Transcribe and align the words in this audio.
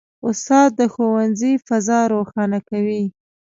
استاد 0.27 0.69
د 0.79 0.81
ښوونځي 0.93 1.53
فضا 1.67 1.99
روښانه 2.13 2.59
کوي. 2.69 3.03